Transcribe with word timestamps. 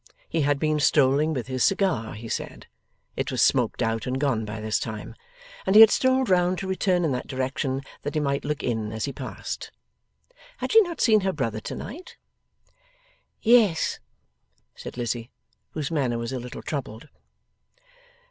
He 0.27 0.41
had 0.41 0.57
been 0.57 0.79
strolling 0.79 1.31
with 1.31 1.45
his 1.45 1.63
cigar, 1.63 2.15
he 2.15 2.27
said, 2.27 2.65
(it 3.15 3.29
was 3.29 3.39
smoked 3.39 3.83
out 3.83 4.07
and 4.07 4.19
gone 4.19 4.45
by 4.45 4.59
this 4.59 4.79
time,) 4.79 5.13
and 5.63 5.75
he 5.75 5.81
had 5.81 5.91
strolled 5.91 6.27
round 6.27 6.57
to 6.57 6.67
return 6.67 7.05
in 7.05 7.11
that 7.11 7.27
direction 7.27 7.83
that 8.01 8.15
he 8.15 8.19
might 8.19 8.43
look 8.43 8.63
in 8.63 8.91
as 8.91 9.05
he 9.05 9.13
passed. 9.13 9.69
Had 10.57 10.71
she 10.71 10.81
not 10.81 11.01
seen 11.01 11.19
her 11.21 11.31
brother 11.31 11.59
to 11.59 11.75
night? 11.75 12.17
'Yes,' 13.43 13.99
said 14.73 14.97
Lizzie, 14.97 15.29
whose 15.73 15.91
manner 15.91 16.17
was 16.17 16.31
a 16.31 16.39
little 16.39 16.63
troubled. 16.63 17.07